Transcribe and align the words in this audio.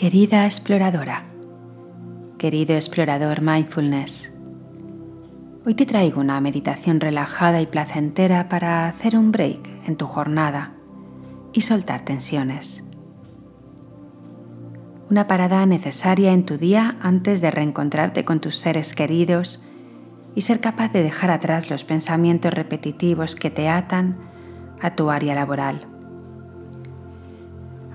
Querida 0.00 0.46
exploradora, 0.46 1.24
querido 2.38 2.74
explorador 2.74 3.42
mindfulness, 3.42 4.32
hoy 5.66 5.74
te 5.74 5.84
traigo 5.84 6.22
una 6.22 6.40
meditación 6.40 7.00
relajada 7.00 7.60
y 7.60 7.66
placentera 7.66 8.48
para 8.48 8.88
hacer 8.88 9.14
un 9.14 9.30
break 9.30 9.58
en 9.86 9.96
tu 9.96 10.06
jornada 10.06 10.72
y 11.52 11.60
soltar 11.60 12.06
tensiones. 12.06 12.82
Una 15.10 15.26
parada 15.26 15.66
necesaria 15.66 16.32
en 16.32 16.46
tu 16.46 16.56
día 16.56 16.96
antes 17.02 17.42
de 17.42 17.50
reencontrarte 17.50 18.24
con 18.24 18.40
tus 18.40 18.56
seres 18.56 18.94
queridos 18.94 19.60
y 20.34 20.40
ser 20.40 20.60
capaz 20.60 20.94
de 20.94 21.02
dejar 21.02 21.30
atrás 21.30 21.68
los 21.68 21.84
pensamientos 21.84 22.54
repetitivos 22.54 23.36
que 23.36 23.50
te 23.50 23.68
atan 23.68 24.16
a 24.80 24.96
tu 24.96 25.10
área 25.10 25.34
laboral. 25.34 25.89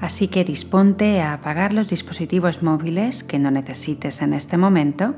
Así 0.06 0.28
que 0.28 0.44
disponte 0.44 1.20
a 1.20 1.34
apagar 1.34 1.74
los 1.74 1.88
dispositivos 1.88 2.62
móviles 2.62 3.24
que 3.24 3.40
no 3.40 3.50
necesites 3.50 4.22
en 4.22 4.34
este 4.34 4.56
momento 4.56 5.16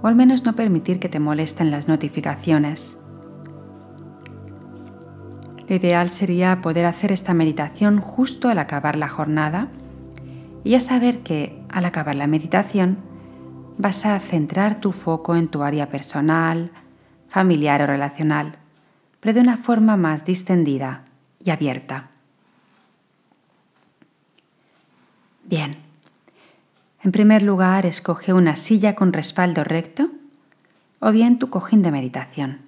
o 0.00 0.06
al 0.06 0.14
menos 0.14 0.42
no 0.46 0.54
permitir 0.54 0.98
que 0.98 1.10
te 1.10 1.20
molesten 1.20 1.70
las 1.70 1.86
notificaciones. 1.86 2.96
Lo 5.68 5.76
ideal 5.76 6.08
sería 6.08 6.62
poder 6.62 6.86
hacer 6.86 7.12
esta 7.12 7.34
meditación 7.34 8.00
justo 8.00 8.48
al 8.48 8.58
acabar 8.58 8.96
la 8.96 9.10
jornada 9.10 9.68
y 10.64 10.70
ya 10.70 10.80
saber 10.80 11.18
que 11.18 11.62
al 11.68 11.84
acabar 11.84 12.16
la 12.16 12.26
meditación 12.26 12.96
vas 13.76 14.06
a 14.06 14.18
centrar 14.18 14.80
tu 14.80 14.92
foco 14.92 15.36
en 15.36 15.48
tu 15.48 15.62
área 15.62 15.90
personal, 15.90 16.70
familiar 17.28 17.82
o 17.82 17.86
relacional, 17.86 18.56
pero 19.20 19.34
de 19.34 19.40
una 19.40 19.58
forma 19.58 19.98
más 19.98 20.24
distendida 20.24 21.04
y 21.38 21.50
abierta. 21.50 22.11
Bien. 25.44 25.76
En 27.02 27.12
primer 27.12 27.42
lugar, 27.42 27.84
escoge 27.86 28.32
una 28.32 28.56
silla 28.56 28.94
con 28.94 29.12
respaldo 29.12 29.64
recto 29.64 30.10
o 31.00 31.10
bien 31.10 31.38
tu 31.38 31.50
cojín 31.50 31.82
de 31.82 31.90
meditación. 31.90 32.60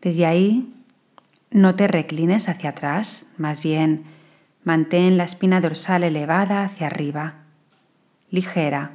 Desde 0.00 0.26
ahí, 0.26 0.72
no 1.50 1.74
te 1.74 1.88
reclines 1.88 2.48
hacia 2.48 2.70
atrás, 2.70 3.26
más 3.36 3.62
bien 3.62 4.04
mantén 4.64 5.16
la 5.16 5.24
espina 5.24 5.60
dorsal 5.60 6.04
elevada 6.04 6.62
hacia 6.62 6.86
arriba, 6.86 7.34
ligera, 8.30 8.92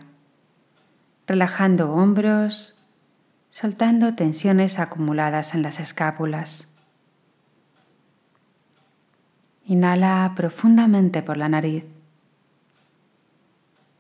relajando 1.26 1.92
hombros, 1.92 2.76
soltando 3.50 4.14
tensiones 4.14 4.80
acumuladas 4.80 5.56
en 5.56 5.64
las 5.64 5.80
escápulas. 5.80 6.68
Inhala 9.66 10.34
profundamente 10.36 11.22
por 11.22 11.38
la 11.38 11.48
nariz 11.48 11.86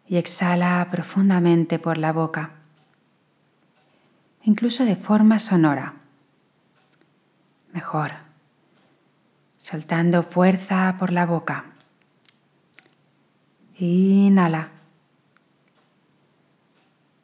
y 0.07 0.17
exhala 0.17 0.87
profundamente 0.91 1.79
por 1.79 1.97
la 1.97 2.11
boca, 2.11 2.51
incluso 4.43 4.83
de 4.83 4.95
forma 4.95 5.39
sonora. 5.39 5.93
Mejor, 7.71 8.11
soltando 9.57 10.21
fuerza 10.23 10.97
por 10.99 11.11
la 11.11 11.25
boca. 11.25 11.65
Inhala. 13.79 14.69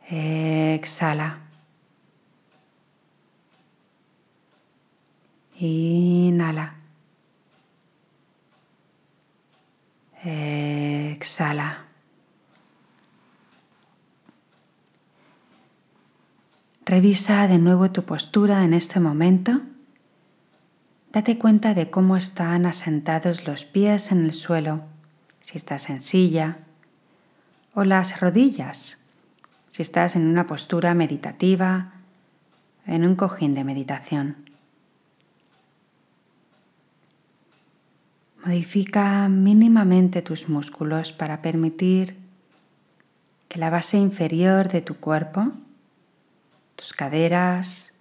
Exhala. 0.10 1.38
Inhala. 5.60 6.79
Exhala. 10.24 11.86
Revisa 16.86 17.48
de 17.48 17.58
nuevo 17.58 17.92
tu 17.92 18.04
postura 18.04 18.66
en 18.66 18.74
este 18.74 19.00
momento. 19.00 19.62
Date 21.14 21.38
cuenta 21.38 21.74
de 21.74 21.90
cómo 21.90 22.18
están 22.18 22.66
asentados 22.66 23.48
los 23.48 23.64
pies 23.64 24.12
en 24.12 24.26
el 24.26 24.34
suelo, 24.34 24.82
si 25.42 25.58
estás 25.58 25.90
en 25.90 26.02
silla, 26.02 26.58
o 27.74 27.84
las 27.84 28.20
rodillas, 28.20 28.98
si 29.70 29.82
estás 29.84 30.16
en 30.16 30.28
una 30.28 30.48
postura 30.48 30.94
meditativa, 30.96 31.94
en 32.86 33.06
un 33.06 33.16
cojín 33.16 33.54
de 33.54 33.64
meditación. 33.64 34.50
Modifica 38.46 39.28
mínimamente 39.28 40.22
tus 40.22 40.48
músculos 40.48 41.12
para 41.12 41.42
permitir 41.42 42.16
que 43.50 43.60
la 43.60 43.70
base 43.70 43.98
inferior 43.98 44.70
de 44.70 44.82
tu 44.82 44.96
cuerpo, 44.96 45.52
tus 46.78 46.94
caderas, 46.94 47.94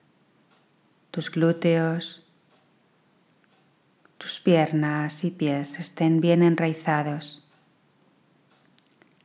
tus 1.11 1.29
glúteos, 1.33 2.23
tus 4.17 4.39
piernas 4.39 5.25
y 5.25 5.33
pies 5.33 5.81
estén 5.81 6.21
bien 6.21 6.45
enraizados, 6.45 7.45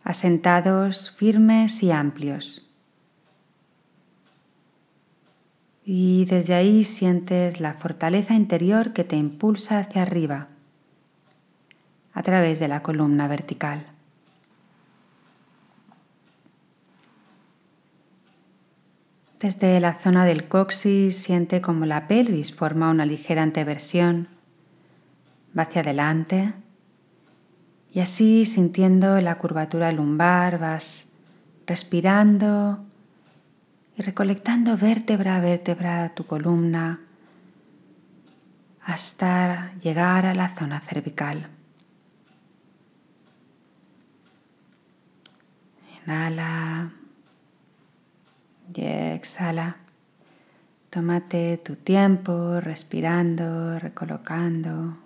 asentados 0.03 1.11
firmes 1.11 1.83
y 1.83 1.91
amplios. 1.91 2.63
Y 5.85 6.25
desde 6.25 6.55
ahí 6.55 6.83
sientes 6.83 7.59
la 7.59 7.75
fortaleza 7.75 8.33
interior 8.33 8.93
que 8.93 9.03
te 9.03 9.15
impulsa 9.15 9.77
hacia 9.77 10.01
arriba 10.01 10.47
a 12.13 12.23
través 12.23 12.59
de 12.59 12.67
la 12.67 12.81
columna 12.81 13.27
vertical. 13.27 13.85
Desde 19.39 19.79
la 19.81 19.95
zona 19.95 20.23
del 20.23 20.47
coxis 20.47 21.17
siente 21.17 21.59
como 21.59 21.85
la 21.85 22.07
pelvis 22.07 22.55
forma 22.55 22.89
una 22.89 23.05
ligera 23.05 23.43
anteversión, 23.43 24.29
va 25.57 25.63
hacia 25.63 25.81
adelante 25.81 26.53
y 27.91 27.99
así 27.99 28.45
sintiendo 28.45 29.19
la 29.19 29.37
curvatura 29.37 29.91
lumbar 29.91 30.59
vas 30.59 31.07
respirando 31.67 32.83
y 33.97 34.01
recolectando 34.01 34.77
vértebra 34.77 35.35
a 35.35 35.41
vértebra 35.41 36.13
tu 36.15 36.25
columna 36.25 37.01
hasta 38.81 39.73
llegar 39.81 40.25
a 40.25 40.33
la 40.33 40.55
zona 40.55 40.79
cervical. 40.79 41.52
Inhala 46.05 46.91
y 48.73 48.81
exhala. 48.81 49.77
Tómate 50.89 51.57
tu 51.57 51.75
tiempo 51.75 52.59
respirando, 52.59 53.79
recolocando. 53.79 54.97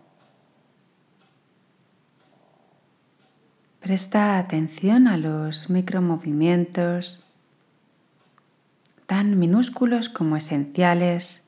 Presta 3.80 4.38
atención 4.38 5.08
a 5.08 5.18
los 5.18 5.70
micromovimientos 5.70 7.24
tan 9.06 9.40
minúsculos 9.40 10.10
como 10.10 10.36
esenciales, 10.36 11.44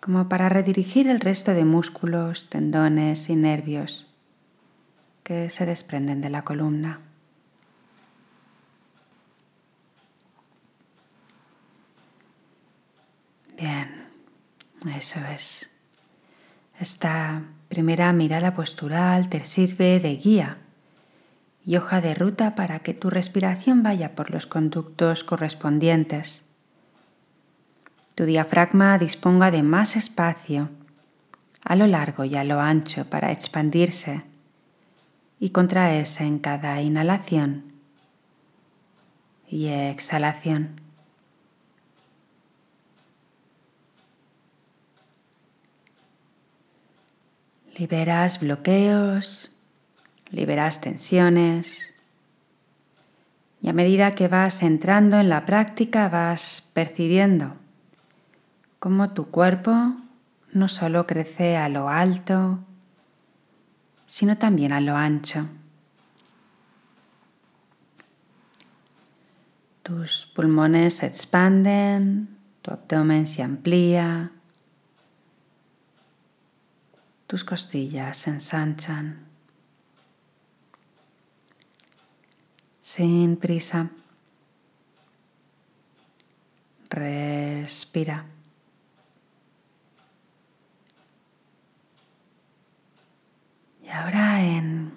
como 0.00 0.28
para 0.28 0.48
redirigir 0.48 1.08
el 1.08 1.20
resto 1.20 1.52
de 1.52 1.64
músculos, 1.64 2.48
tendones 2.48 3.28
y 3.28 3.36
nervios 3.36 4.06
que 5.22 5.50
se 5.50 5.66
desprenden 5.66 6.20
de 6.20 6.30
la 6.30 6.42
columna. 6.42 7.00
Bien, 13.56 14.08
eso 14.96 15.20
es. 15.32 15.70
Esta 16.80 17.42
primera 17.68 18.12
mirada 18.12 18.54
postural 18.54 19.28
te 19.28 19.44
sirve 19.44 20.00
de 20.00 20.16
guía 20.16 20.58
y 21.64 21.76
hoja 21.76 22.00
de 22.00 22.14
ruta 22.14 22.56
para 22.56 22.80
que 22.80 22.94
tu 22.94 23.10
respiración 23.10 23.82
vaya 23.82 24.14
por 24.14 24.30
los 24.30 24.46
conductos 24.46 25.22
correspondientes. 25.22 26.42
Tu 28.16 28.24
diafragma 28.24 28.98
disponga 28.98 29.50
de 29.50 29.62
más 29.62 29.96
espacio 29.96 30.68
a 31.64 31.76
lo 31.76 31.86
largo 31.86 32.24
y 32.24 32.36
a 32.36 32.44
lo 32.44 32.60
ancho 32.60 33.06
para 33.06 33.32
expandirse 33.32 34.22
y 35.40 35.50
contraerse 35.50 36.24
en 36.24 36.38
cada 36.38 36.80
inhalación 36.82 37.72
y 39.48 39.68
exhalación. 39.68 40.83
Liberas 47.76 48.38
bloqueos, 48.40 49.50
liberas 50.30 50.80
tensiones 50.80 51.92
y 53.60 53.68
a 53.68 53.72
medida 53.72 54.14
que 54.14 54.28
vas 54.28 54.62
entrando 54.62 55.18
en 55.18 55.28
la 55.28 55.46
práctica 55.46 56.08
vas 56.08 56.68
percibiendo 56.74 57.56
cómo 58.78 59.10
tu 59.10 59.30
cuerpo 59.30 59.96
no 60.52 60.68
solo 60.68 61.06
crece 61.06 61.56
a 61.56 61.68
lo 61.68 61.88
alto, 61.88 62.60
sino 64.06 64.36
también 64.36 64.72
a 64.72 64.80
lo 64.80 64.94
ancho. 64.94 65.48
Tus 69.82 70.30
pulmones 70.34 70.98
se 70.98 71.06
expanden, 71.06 72.36
tu 72.62 72.70
abdomen 72.70 73.26
se 73.26 73.42
amplía, 73.42 74.30
tus 77.26 77.44
costillas 77.44 78.16
se 78.16 78.30
ensanchan. 78.30 79.26
Sin 82.82 83.36
prisa. 83.36 83.90
Respira. 86.90 88.26
Y 93.82 93.88
ahora 93.88 94.42
en 94.44 94.92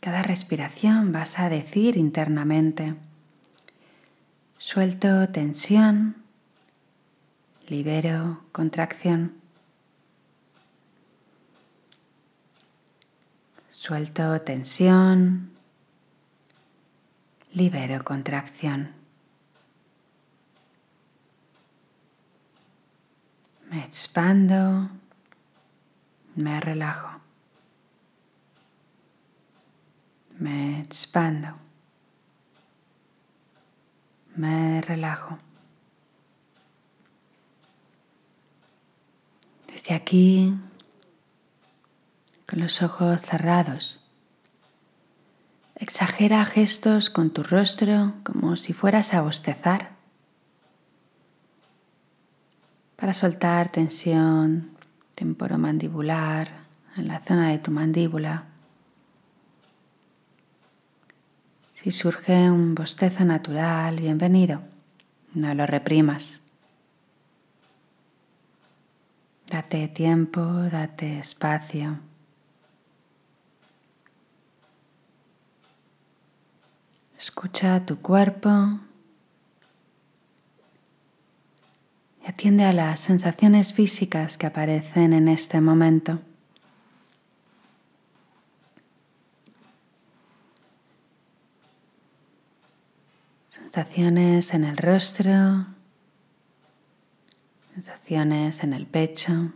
cada 0.00 0.22
respiración 0.22 1.12
vas 1.12 1.38
a 1.38 1.48
decir 1.48 1.96
internamente, 1.96 2.94
suelto 4.58 5.28
tensión, 5.28 6.16
libero 7.68 8.44
contracción. 8.50 9.41
Suelto 13.82 14.40
tensión, 14.42 15.50
libero 17.52 18.04
contracción. 18.04 18.92
Me 23.68 23.80
expando, 23.80 24.88
me 26.36 26.60
relajo. 26.60 27.08
Me 30.38 30.82
expando. 30.82 31.48
Me 34.36 34.80
relajo. 34.82 35.38
Desde 39.66 39.94
aquí, 39.94 40.56
con 42.52 42.60
los 42.60 42.82
ojos 42.82 43.22
cerrados, 43.22 43.98
exagera 45.74 46.44
gestos 46.44 47.08
con 47.08 47.30
tu 47.30 47.42
rostro 47.42 48.12
como 48.24 48.56
si 48.56 48.74
fueras 48.74 49.14
a 49.14 49.22
bostezar 49.22 49.92
para 52.96 53.14
soltar 53.14 53.72
tensión 53.72 54.72
temporomandibular 55.14 56.50
en 56.98 57.08
la 57.08 57.20
zona 57.20 57.48
de 57.48 57.58
tu 57.58 57.70
mandíbula. 57.70 58.44
Si 61.76 61.90
surge 61.90 62.50
un 62.50 62.74
bostezo 62.74 63.24
natural, 63.24 63.96
bienvenido, 63.96 64.60
no 65.32 65.54
lo 65.54 65.64
reprimas. 65.64 66.40
Date 69.46 69.88
tiempo, 69.88 70.42
date 70.70 71.18
espacio. 71.18 72.11
Escucha 77.22 77.86
tu 77.86 78.00
cuerpo 78.00 78.50
y 82.20 82.28
atiende 82.28 82.64
a 82.64 82.72
las 82.72 82.98
sensaciones 82.98 83.72
físicas 83.72 84.36
que 84.36 84.46
aparecen 84.46 85.12
en 85.12 85.28
este 85.28 85.60
momento. 85.60 86.18
Sensaciones 93.50 94.52
en 94.52 94.64
el 94.64 94.76
rostro, 94.76 95.66
sensaciones 97.72 98.64
en 98.64 98.72
el 98.72 98.84
pecho. 98.86 99.52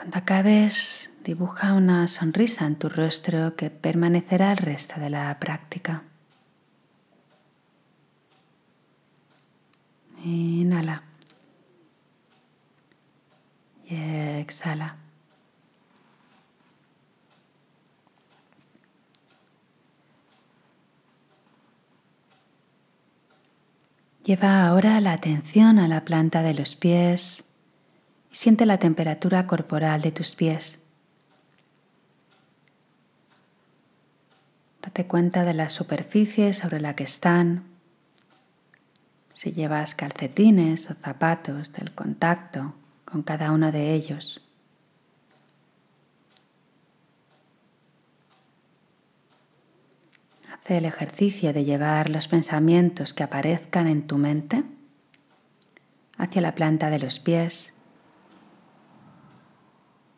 Cuando 0.00 0.16
acabes 0.16 1.10
Dibuja 1.22 1.74
una 1.74 2.08
sonrisa 2.08 2.64
en 2.64 2.76
tu 2.76 2.88
rostro 2.88 3.54
que 3.54 3.68
permanecerá 3.68 4.52
el 4.52 4.56
resto 4.56 4.98
de 4.98 5.10
la 5.10 5.38
práctica. 5.38 6.04
Inhala. 10.24 11.02
Y 13.86 13.94
exhala. 14.40 14.96
Lleva 24.24 24.66
ahora 24.66 24.98
la 25.02 25.12
atención 25.12 25.78
a 25.78 25.88
la 25.88 26.06
planta 26.06 26.40
de 26.40 26.54
los 26.54 26.74
pies 26.74 27.44
y 28.30 28.34
siente 28.34 28.66
la 28.66 28.78
temperatura 28.78 29.46
corporal 29.46 30.00
de 30.02 30.12
tus 30.12 30.34
pies. 30.34 30.78
Date 34.82 35.06
cuenta 35.06 35.44
de 35.44 35.54
la 35.54 35.68
superficie 35.68 36.54
sobre 36.54 36.80
la 36.80 36.94
que 36.94 37.04
están. 37.04 37.64
Si 39.34 39.52
llevas 39.52 39.94
calcetines 39.94 40.90
o 40.90 40.94
zapatos, 40.94 41.72
del 41.72 41.92
contacto 41.92 42.74
con 43.04 43.22
cada 43.22 43.52
uno 43.52 43.72
de 43.72 43.94
ellos. 43.94 44.40
Hace 50.52 50.78
el 50.78 50.84
ejercicio 50.84 51.52
de 51.52 51.64
llevar 51.64 52.10
los 52.10 52.28
pensamientos 52.28 53.12
que 53.12 53.22
aparezcan 53.22 53.86
en 53.86 54.06
tu 54.06 54.18
mente 54.18 54.64
hacia 56.16 56.42
la 56.42 56.54
planta 56.54 56.90
de 56.90 56.98
los 56.98 57.18
pies 57.18 57.72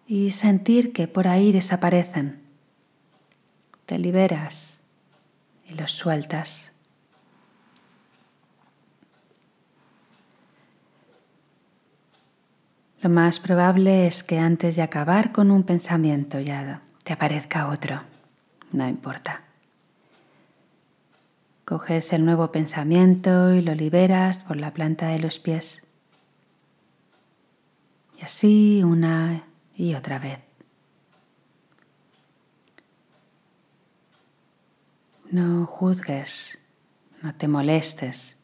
y 0.07 0.31
sentir 0.31 0.93
que 0.93 1.09
por 1.09 1.29
ahí 1.29 1.53
desaparecen 1.53 2.43
te 3.87 3.99
liberas 3.99 4.79
y 5.69 5.75
los 5.75 5.93
sueltas. 5.93 6.73
Lo 13.03 13.11
más 13.11 13.41
probable 13.41 14.07
es 14.07 14.23
que 14.23 14.39
antes 14.39 14.77
de 14.77 14.83
acabar 14.83 15.33
con 15.33 15.51
un 15.51 15.65
pensamiento 15.65 16.41
ya 16.41 16.83
te 17.03 17.13
aparezca 17.13 17.69
otro. 17.69 18.01
No 18.71 18.89
importa. 18.89 19.43
Coges 21.67 22.13
el 22.13 22.25
nuevo 22.25 22.53
pensamiento 22.53 23.53
y 23.53 23.61
lo 23.61 23.75
liberas 23.75 24.45
por 24.45 24.57
la 24.57 24.73
planta 24.73 25.09
de 25.09 25.19
los 25.19 25.39
pies. 25.39 25.83
Y 28.19 28.23
así 28.23 28.83
una 28.85 29.43
y 29.77 29.95
otra 29.95 30.19
vez. 30.19 30.41
No 35.31 35.67
juzgues, 35.67 36.59
no 37.23 37.35
te 37.35 37.49
molestes. 37.49 38.37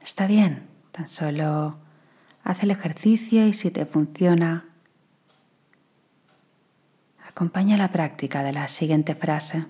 Está 0.00 0.26
bien, 0.26 0.68
tan 0.90 1.06
solo 1.06 1.78
haz 2.44 2.62
el 2.62 2.70
ejercicio 2.70 3.46
y 3.46 3.52
si 3.52 3.70
te 3.70 3.84
funciona, 3.84 4.64
acompaña 7.26 7.76
la 7.76 7.92
práctica 7.92 8.42
de 8.42 8.52
la 8.54 8.68
siguiente 8.68 9.14
frase. 9.14 9.66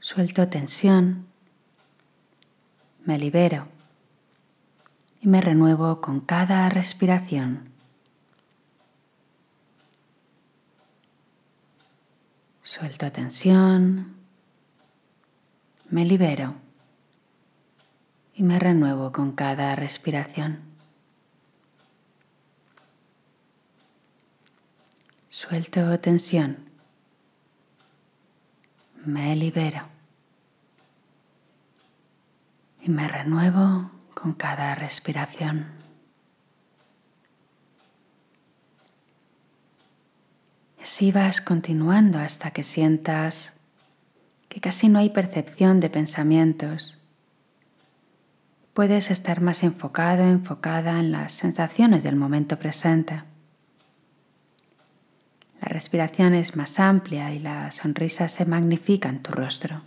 Suelto 0.00 0.48
tensión, 0.48 1.27
me 3.08 3.18
libero 3.18 3.66
y 5.22 5.28
me 5.28 5.40
renuevo 5.40 6.02
con 6.02 6.20
cada 6.20 6.68
respiración. 6.68 7.70
Suelto 12.62 13.10
tensión, 13.10 14.14
me 15.88 16.04
libero 16.04 16.56
y 18.34 18.42
me 18.42 18.58
renuevo 18.58 19.10
con 19.10 19.32
cada 19.32 19.74
respiración. 19.74 20.58
Suelto 25.30 25.98
tensión, 25.98 26.58
me 29.02 29.34
libero 29.34 29.97
y 32.88 32.90
me 32.90 33.06
renuevo 33.06 33.90
con 34.14 34.32
cada 34.32 34.74
respiración. 34.74 35.78
así 40.98 41.12
vas 41.12 41.40
continuando 41.40 42.18
hasta 42.18 42.50
que 42.50 42.64
sientas 42.64 43.52
que 44.48 44.60
casi 44.60 44.88
no 44.88 44.98
hay 44.98 45.10
percepción 45.10 45.78
de 45.78 45.90
pensamientos. 45.90 46.98
Puedes 48.74 49.10
estar 49.10 49.42
más 49.42 49.62
enfocado, 49.62 50.24
enfocada 50.24 50.98
en 50.98 51.12
las 51.12 51.34
sensaciones 51.34 52.02
del 52.02 52.16
momento 52.16 52.58
presente. 52.58 53.22
La 55.60 55.68
respiración 55.68 56.34
es 56.34 56.56
más 56.56 56.80
amplia 56.80 57.32
y 57.34 57.38
la 57.38 57.70
sonrisa 57.70 58.26
se 58.26 58.46
magnifica 58.46 59.08
en 59.08 59.22
tu 59.22 59.30
rostro. 59.30 59.82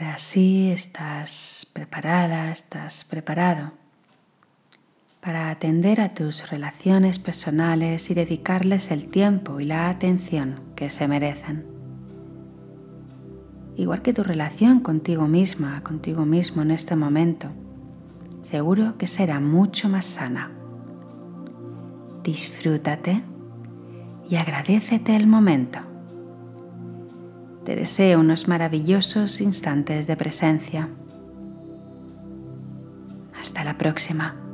Ahora 0.00 0.16
sí 0.18 0.70
estás 0.70 1.66
preparada, 1.72 2.52
estás 2.52 3.04
preparado 3.04 3.72
para 5.20 5.50
atender 5.50 6.00
a 6.00 6.14
tus 6.14 6.48
relaciones 6.48 7.18
personales 7.18 8.08
y 8.08 8.14
dedicarles 8.14 8.92
el 8.92 9.06
tiempo 9.06 9.58
y 9.58 9.64
la 9.64 9.88
atención 9.88 10.60
que 10.76 10.88
se 10.90 11.08
merecen. 11.08 11.66
Igual 13.74 14.02
que 14.02 14.12
tu 14.12 14.22
relación 14.22 14.78
contigo 14.78 15.26
misma, 15.26 15.82
contigo 15.82 16.24
mismo 16.24 16.62
en 16.62 16.70
este 16.70 16.94
momento, 16.94 17.48
seguro 18.44 18.98
que 18.98 19.08
será 19.08 19.40
mucho 19.40 19.88
más 19.88 20.04
sana. 20.04 20.52
Disfrútate 22.22 23.24
y 24.30 24.36
agradecete 24.36 25.16
el 25.16 25.26
momento. 25.26 25.87
Te 27.68 27.76
deseo 27.76 28.20
unos 28.20 28.48
maravillosos 28.48 29.42
instantes 29.42 30.06
de 30.06 30.16
presencia. 30.16 30.88
Hasta 33.38 33.62
la 33.62 33.76
próxima. 33.76 34.47